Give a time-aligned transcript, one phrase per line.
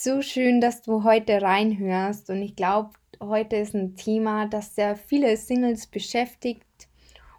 [0.00, 4.94] So schön, dass du heute reinhörst und ich glaube, heute ist ein Thema, das sehr
[4.94, 6.62] viele Singles beschäftigt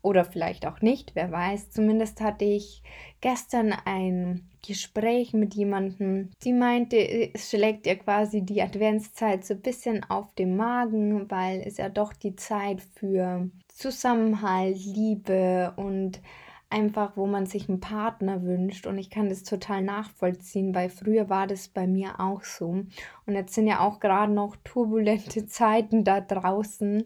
[0.00, 1.68] oder vielleicht auch nicht, wer weiß.
[1.68, 2.82] Zumindest hatte ich
[3.20, 9.60] gestern ein Gespräch mit jemandem, die meinte, es schlägt ihr quasi die Adventszeit so ein
[9.60, 16.22] bisschen auf den Magen, weil es ja doch die Zeit für Zusammenhalt, Liebe und
[16.68, 18.86] einfach, wo man sich einen Partner wünscht.
[18.86, 22.66] Und ich kann das total nachvollziehen, weil früher war das bei mir auch so.
[22.66, 27.04] Und jetzt sind ja auch gerade noch turbulente Zeiten da draußen.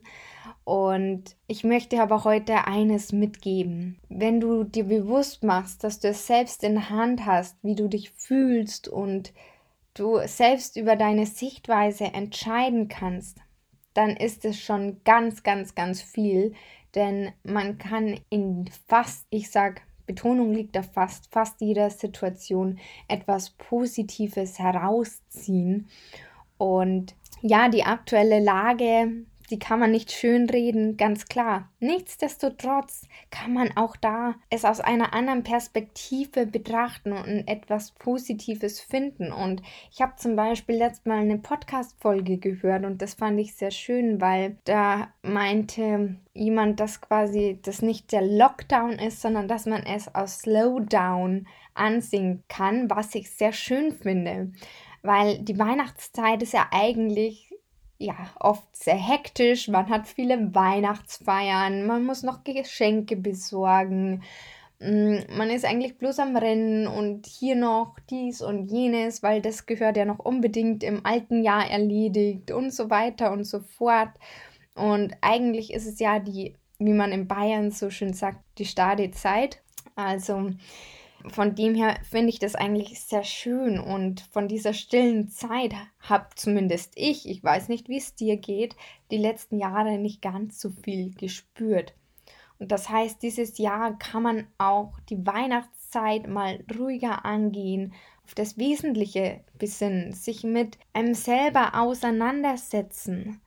[0.65, 3.99] Und ich möchte aber heute eines mitgeben.
[4.09, 7.89] Wenn du dir bewusst machst, dass du es selbst in der Hand hast, wie du
[7.89, 9.33] dich fühlst und
[9.95, 13.39] du selbst über deine Sichtweise entscheiden kannst,
[13.95, 16.55] dann ist es schon ganz, ganz, ganz viel,
[16.95, 23.51] denn man kann in fast, ich sag, Betonung liegt auf fast, fast jeder Situation etwas
[23.51, 25.89] Positives herausziehen.
[26.59, 31.69] Und ja, die aktuelle Lage die kann man nicht schönreden, ganz klar.
[31.81, 39.33] Nichtsdestotrotz kann man auch da es aus einer anderen Perspektive betrachten und etwas Positives finden.
[39.33, 43.71] Und ich habe zum Beispiel letztes Mal eine Podcast-Folge gehört und das fand ich sehr
[43.71, 49.83] schön, weil da meinte jemand, dass quasi das nicht der Lockdown ist, sondern dass man
[49.83, 54.53] es aus Slowdown ansehen kann, was ich sehr schön finde.
[55.03, 57.50] Weil die Weihnachtszeit ist ja eigentlich
[58.01, 59.69] ja, oft sehr hektisch.
[59.69, 64.23] Man hat viele Weihnachtsfeiern, man muss noch Geschenke besorgen.
[64.81, 69.67] Mm, man ist eigentlich bloß am Rennen und hier noch dies und jenes, weil das
[69.67, 74.11] gehört ja noch unbedingt im alten Jahr erledigt und so weiter und so fort.
[74.75, 79.63] Und eigentlich ist es ja die, wie man in Bayern so schön sagt, die Stadezeit.
[79.95, 80.53] Also
[81.29, 86.29] von dem her finde ich das eigentlich sehr schön und von dieser stillen Zeit habe
[86.35, 88.75] zumindest ich, ich weiß nicht, wie es dir geht,
[89.11, 91.95] die letzten Jahre nicht ganz so viel gespürt.
[92.59, 97.95] Und das heißt, dieses Jahr kann man auch die Weihnachtszeit mal ruhiger angehen,
[98.25, 103.41] auf das Wesentliche besinnen, sich mit einem selber auseinandersetzen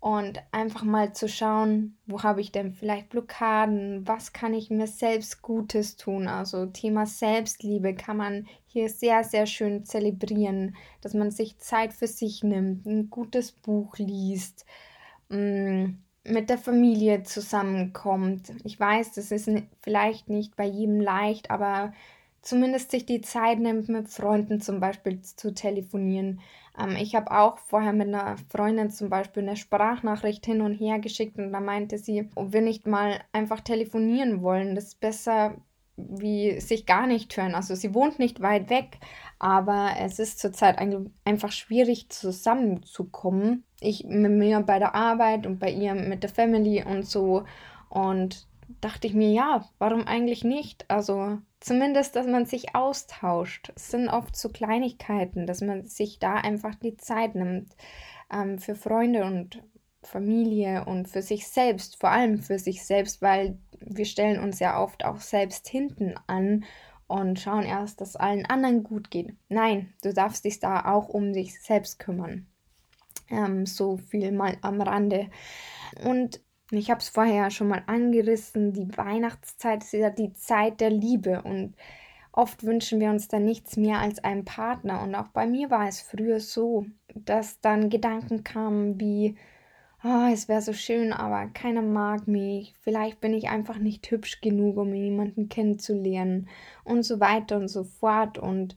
[0.00, 4.86] und einfach mal zu schauen, wo habe ich denn vielleicht Blockaden, was kann ich mir
[4.86, 6.28] selbst Gutes tun.
[6.28, 12.06] Also Thema Selbstliebe kann man hier sehr, sehr schön zelebrieren, dass man sich Zeit für
[12.06, 14.66] sich nimmt, ein gutes Buch liest,
[15.30, 15.86] mm,
[16.24, 18.52] mit der Familie zusammenkommt.
[18.62, 21.92] Ich weiß, das ist vielleicht nicht bei jedem leicht, aber
[22.42, 26.40] zumindest sich die Zeit nimmt, mit Freunden zum Beispiel zu telefonieren.
[26.78, 30.98] Ähm, ich habe auch vorher mit einer Freundin zum Beispiel eine Sprachnachricht hin und her
[30.98, 34.74] geschickt und da meinte sie, ob wir nicht mal einfach telefonieren wollen.
[34.74, 35.56] Das ist besser,
[35.98, 37.54] wie sich gar nicht hören.
[37.54, 38.98] Also sie wohnt nicht weit weg,
[39.38, 40.78] aber es ist zurzeit
[41.24, 43.64] einfach schwierig zusammenzukommen.
[43.80, 47.44] Ich mit mir bei der Arbeit und bei ihr mit der Family und so.
[47.88, 48.47] Und
[48.80, 50.88] dachte ich mir, ja, warum eigentlich nicht?
[50.90, 53.72] Also zumindest, dass man sich austauscht.
[53.74, 57.74] Es sind oft so Kleinigkeiten, dass man sich da einfach die Zeit nimmt
[58.32, 59.62] ähm, für Freunde und
[60.02, 64.82] Familie und für sich selbst, vor allem für sich selbst, weil wir stellen uns ja
[64.82, 66.64] oft auch selbst hinten an
[67.08, 69.34] und schauen erst, dass allen anderen gut geht.
[69.48, 72.46] Nein, du darfst dich da auch um dich selbst kümmern.
[73.30, 75.30] Ähm, so viel mal am Rande.
[76.04, 76.40] Und
[76.70, 81.42] ich habe es vorher schon mal angerissen, die Weihnachtszeit ist ja die Zeit der Liebe
[81.42, 81.74] und
[82.32, 85.02] oft wünschen wir uns dann nichts mehr als einen Partner.
[85.02, 89.36] Und auch bei mir war es früher so, dass dann Gedanken kamen wie,
[90.04, 94.40] oh, es wäre so schön, aber keiner mag mich, vielleicht bin ich einfach nicht hübsch
[94.40, 96.48] genug, um jemanden kennenzulernen
[96.84, 98.38] und so weiter und so fort.
[98.38, 98.76] Und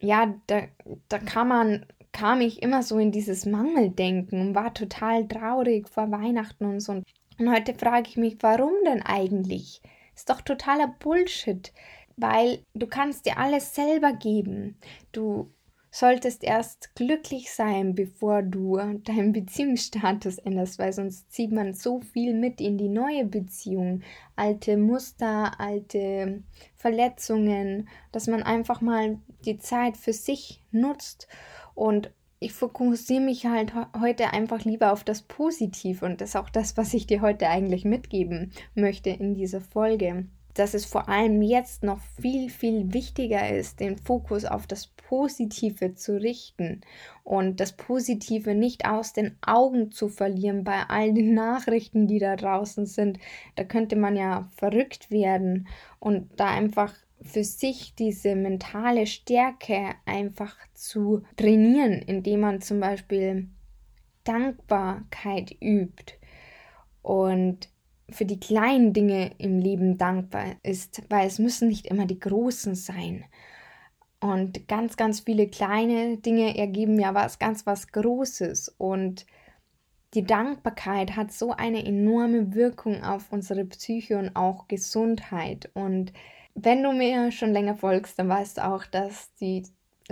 [0.00, 0.62] ja, da,
[1.08, 6.10] da kann man kam ich immer so in dieses Mangeldenken und war total traurig vor
[6.10, 7.02] Weihnachten und so.
[7.38, 9.80] Und heute frage ich mich, warum denn eigentlich?
[10.14, 11.72] Ist doch totaler Bullshit,
[12.16, 14.76] weil du kannst dir alles selber geben.
[15.12, 15.50] Du
[15.90, 22.34] solltest erst glücklich sein, bevor du deinen Beziehungsstatus änderst, weil sonst zieht man so viel
[22.34, 24.02] mit in die neue Beziehung.
[24.36, 26.42] Alte Muster, alte
[26.76, 31.28] Verletzungen, dass man einfach mal die Zeit für sich nutzt
[31.74, 36.48] und ich fokussiere mich halt heute einfach lieber auf das Positive und das ist auch
[36.48, 41.42] das, was ich dir heute eigentlich mitgeben möchte in dieser Folge dass es vor allem
[41.42, 46.80] jetzt noch viel, viel wichtiger ist, den Fokus auf das Positive zu richten
[47.24, 52.36] und das Positive nicht aus den Augen zu verlieren bei all den Nachrichten, die da
[52.36, 53.18] draußen sind.
[53.56, 55.68] Da könnte man ja verrückt werden
[55.98, 63.48] und da einfach für sich diese mentale Stärke einfach zu trainieren, indem man zum Beispiel
[64.24, 66.14] Dankbarkeit übt
[67.02, 67.68] und
[68.10, 72.74] für die kleinen Dinge im Leben dankbar ist, weil es müssen nicht immer die großen
[72.74, 73.24] sein.
[74.20, 78.74] Und ganz, ganz viele kleine Dinge ergeben ja was ganz was Großes.
[78.76, 79.24] Und
[80.12, 85.70] die Dankbarkeit hat so eine enorme Wirkung auf unsere Psyche und auch Gesundheit.
[85.72, 86.12] Und
[86.64, 89.64] wenn du mir schon länger folgst, dann weißt du auch, dass die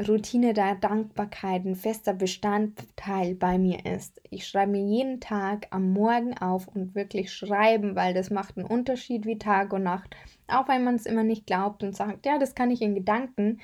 [0.07, 4.21] Routine der Dankbarkeit ein fester Bestandteil bei mir ist.
[4.31, 8.67] Ich schreibe mir jeden Tag am Morgen auf und wirklich schreiben, weil das macht einen
[8.67, 10.15] Unterschied wie Tag und Nacht.
[10.47, 13.61] Auch wenn man es immer nicht glaubt und sagt, ja, das kann ich in Gedanken.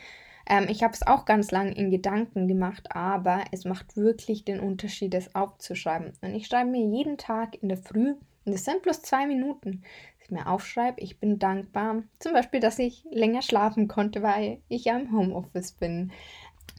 [0.49, 4.61] Ähm, ich habe es auch ganz lang in Gedanken gemacht, aber es macht wirklich den
[4.61, 6.13] Unterschied, es aufzuschreiben.
[6.21, 8.15] Und ich schreibe mir jeden Tag in der Früh,
[8.47, 9.83] und es sind bloß zwei Minuten,
[10.25, 12.03] ich mir aufschreibe, ich bin dankbar.
[12.19, 16.13] Zum Beispiel, dass ich länger schlafen konnte, weil ich ja im Homeoffice bin.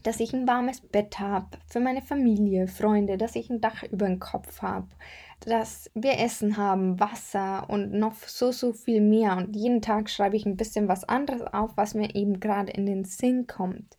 [0.04, 4.08] Dass ich ein warmes Bett habe für meine Familie, Freunde, dass ich ein Dach über
[4.08, 4.88] den Kopf habe,
[5.42, 9.38] dass wir Essen haben, Wasser und noch so, so viel mehr.
[9.38, 12.86] Und jeden Tag schreibe ich ein bisschen was anderes auf, was mir eben gerade in
[12.86, 13.98] den Sinn kommt.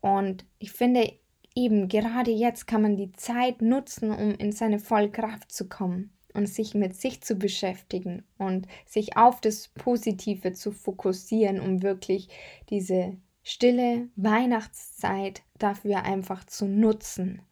[0.00, 1.12] Und ich finde,
[1.54, 6.46] eben gerade jetzt kann man die Zeit nutzen, um in seine Vollkraft zu kommen und
[6.46, 12.28] sich mit sich zu beschäftigen und sich auf das Positive zu fokussieren, um wirklich
[12.70, 17.42] diese stille Weihnachtszeit dafür einfach zu nutzen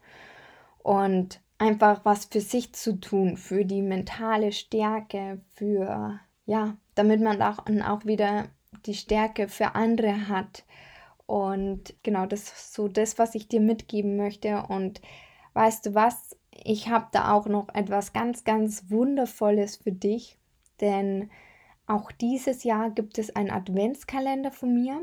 [0.82, 7.40] und einfach was für sich zu tun, für die mentale Stärke, für ja, damit man
[7.42, 8.48] auch, auch wieder
[8.86, 10.64] die Stärke für andere hat.
[11.26, 14.64] Und genau das ist so das, was ich dir mitgeben möchte.
[14.68, 15.00] Und
[15.54, 16.36] weißt du was?
[16.62, 20.38] Ich habe da auch noch etwas ganz, ganz Wundervolles für dich,
[20.80, 21.30] denn
[21.86, 25.02] auch dieses Jahr gibt es einen Adventskalender von mir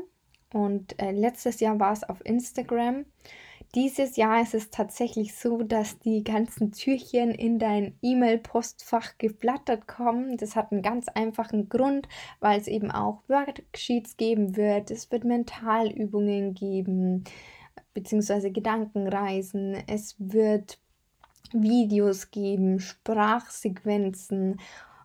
[0.52, 3.04] und äh, letztes Jahr war es auf Instagram.
[3.74, 10.36] Dieses Jahr ist es tatsächlich so, dass die ganzen Türchen in dein E-Mail-Postfach geflattert kommen.
[10.36, 12.06] Das hat einen ganz einfachen Grund,
[12.40, 14.90] weil es eben auch Worksheets geben wird.
[14.90, 17.24] Es wird Mentalübungen geben,
[17.94, 19.74] beziehungsweise Gedankenreisen.
[19.86, 20.78] Es wird
[21.54, 24.60] Videos geben, Sprachsequenzen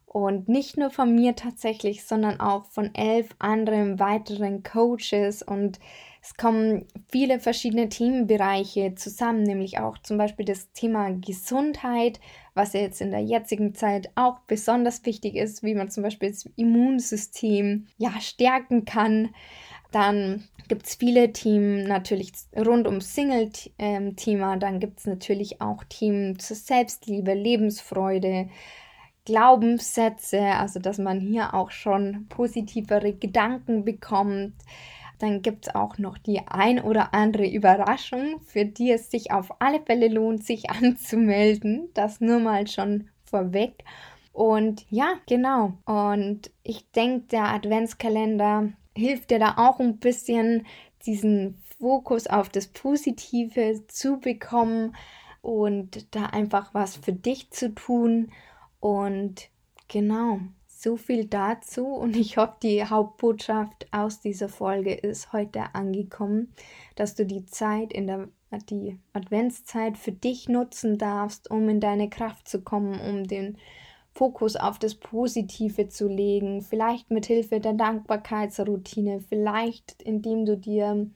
[0.05, 5.79] und nicht nur von mir tatsächlich, sondern auch von elf anderen weiteren Coaches und
[6.21, 12.19] es kommen viele verschiedene Themenbereiche zusammen, nämlich auch zum Beispiel das Thema Gesundheit,
[12.53, 16.29] was ja jetzt in der jetzigen Zeit auch besonders wichtig ist, wie man zum Beispiel
[16.29, 19.29] das Immunsystem ja stärken kann.
[19.91, 24.53] Dann gibt es viele Themen natürlich rund um Single-Thema.
[24.53, 28.49] Ähm, Dann gibt es natürlich auch Themen zur Selbstliebe, Lebensfreude,
[29.25, 34.53] Glaubenssätze, also dass man hier auch schon positivere Gedanken bekommt.
[35.19, 39.59] Dann gibt es auch noch die ein oder andere Überraschung, für die es sich auf
[39.59, 41.89] alle Fälle lohnt, sich anzumelden.
[41.93, 43.83] Das nur mal schon vorweg.
[44.31, 45.73] Und ja, genau.
[45.85, 50.65] Und ich denke, der Adventskalender hilft dir da auch ein bisschen,
[51.05, 54.95] diesen Fokus auf das Positive zu bekommen
[55.41, 58.31] und da einfach was für dich zu tun.
[58.79, 59.49] Und
[59.87, 61.85] genau, so viel dazu.
[61.85, 66.53] Und ich hoffe, die Hauptbotschaft aus dieser Folge ist heute angekommen,
[66.95, 68.27] dass du die Zeit in der
[68.69, 73.57] die Adventszeit für dich nutzen darfst, um in deine Kraft zu kommen, um den
[74.17, 81.07] Fokus auf das Positive zu legen, vielleicht mit Hilfe der Dankbarkeitsroutine, vielleicht indem du dir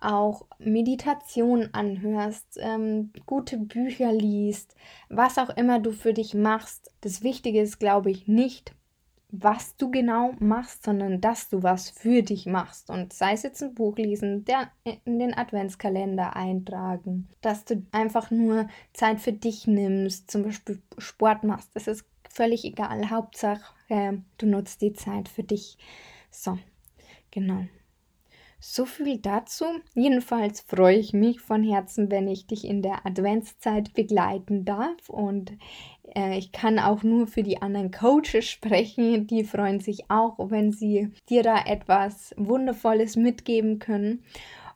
[0.00, 4.74] auch Meditation anhörst, ähm, gute Bücher liest,
[5.08, 6.90] was auch immer du für dich machst.
[7.02, 8.74] Das Wichtige ist, glaube ich, nicht,
[9.28, 12.90] was du genau machst, sondern dass du was für dich machst.
[12.90, 14.68] Und sei es jetzt ein Buch lesen, der,
[15.04, 21.44] in den Adventskalender eintragen, dass du einfach nur Zeit für dich nimmst, zum Beispiel Sport
[21.44, 21.70] machst.
[21.74, 23.10] Das ist völlig egal.
[23.10, 25.76] Hauptsache, äh, du nutzt die Zeit für dich.
[26.30, 26.58] So,
[27.30, 27.66] genau.
[28.58, 29.64] so viel dazu.
[29.94, 35.08] Jedenfalls freue ich mich von Herzen, wenn ich dich in der Adventszeit begleiten darf.
[35.08, 35.52] Und
[36.14, 39.26] äh, ich kann auch nur für die anderen Coaches sprechen.
[39.26, 44.24] Die freuen sich auch, wenn sie dir da etwas Wundervolles mitgeben können.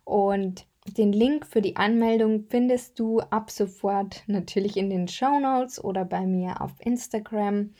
[0.03, 5.83] Und den Link für die Anmeldung findest du ab sofort natürlich in den Show Notes
[5.83, 7.71] oder bei mir auf Instagram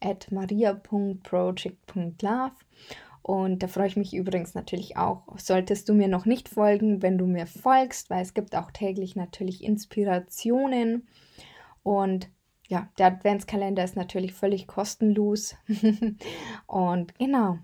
[0.00, 2.52] at maria.project.love.
[3.22, 7.18] Und da freue ich mich übrigens natürlich auch, solltest du mir noch nicht folgen, wenn
[7.18, 11.08] du mir folgst, weil es gibt auch täglich natürlich Inspirationen.
[11.82, 12.30] Und
[12.68, 15.56] ja, der Adventskalender ist natürlich völlig kostenlos.
[16.66, 17.58] und genau.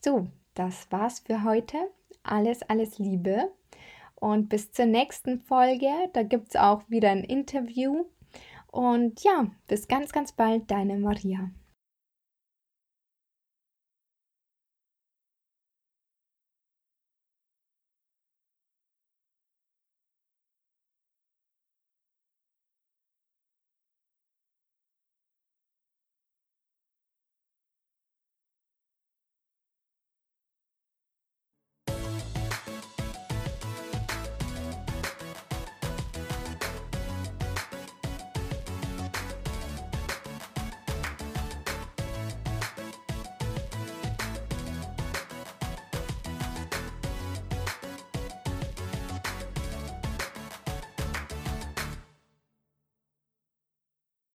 [0.00, 1.78] So, das war's für heute.
[2.22, 3.50] Alles, alles Liebe.
[4.22, 5.88] Und bis zur nächsten Folge.
[6.12, 8.04] Da gibt es auch wieder ein Interview.
[8.68, 11.50] Und ja, bis ganz, ganz bald, deine Maria.